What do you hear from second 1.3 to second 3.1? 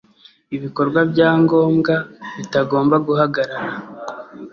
ngombwa bitagomba